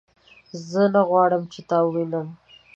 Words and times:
زه 0.69 0.83
نه 0.93 1.01
غواړم 1.09 1.43
چې 1.53 1.59
تا 1.69 1.77
ووینم 1.83 2.27